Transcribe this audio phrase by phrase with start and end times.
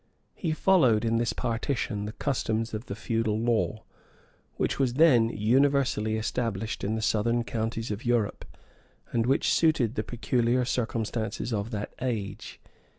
[0.33, 3.83] He followed, in this partition, the customs of the feudal law,
[4.57, 8.43] which was then universally established in the southern countries of Europe,
[9.11, 12.59] and which suited the peculiar circumstances of that age.